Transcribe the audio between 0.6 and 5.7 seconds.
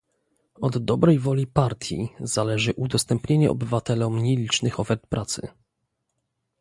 Od dobrej woli partii zależy udostępnienie obywatelom nielicznych ofert pracy